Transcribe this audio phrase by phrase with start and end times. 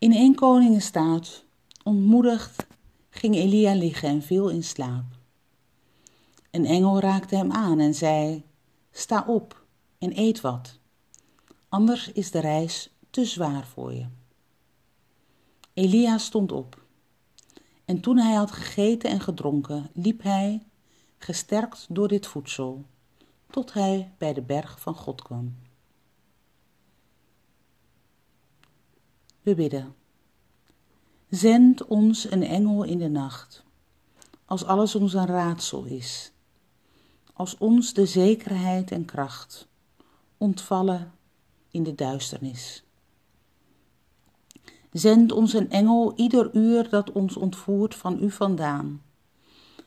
[0.00, 1.44] In 1 Koningen staat,
[1.84, 2.66] ontmoedigd
[3.10, 5.04] ging Elia liggen en viel in slaap.
[6.50, 8.44] Een engel raakte hem aan en zei,
[8.90, 9.64] sta op
[9.98, 10.78] en eet wat,
[11.68, 14.06] anders is de reis te zwaar voor je.
[15.74, 16.82] Elia stond op.
[17.84, 20.62] En toen hij had gegeten en gedronken, liep hij,
[21.18, 22.84] gesterkt door dit voedsel,
[23.50, 25.56] tot hij bij de berg van God kwam.
[29.42, 29.99] We bidden.
[31.30, 33.64] Zend ons een engel in de nacht,
[34.44, 36.32] als alles ons een raadsel is,
[37.32, 39.68] als ons de zekerheid en kracht,
[40.38, 41.12] ontvallen
[41.70, 42.84] in de duisternis.
[44.92, 49.02] Zend ons een engel ieder uur dat ons ontvoert van u vandaan,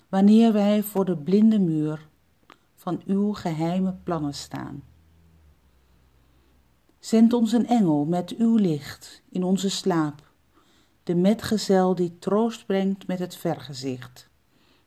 [0.09, 2.07] wanneer wij voor de blinde muur
[2.75, 4.83] van uw geheime plannen staan.
[6.99, 10.31] Zend ons een engel met uw licht in onze slaap,
[11.03, 14.29] de metgezel die troost brengt met het vergezicht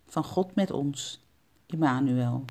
[0.05, 1.25] van God met ons,
[1.67, 2.45] Immanuel.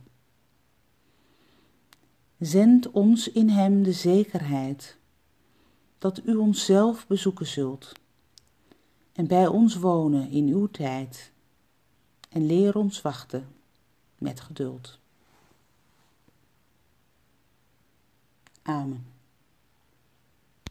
[2.40, 4.98] Zend ons in hem de zekerheid
[5.98, 7.92] dat u onszelf bezoeken zult
[9.12, 11.32] en bij ons wonen in uw tijd
[12.30, 13.48] en leer ons wachten
[14.18, 15.00] met geduld.
[18.62, 19.15] Amen.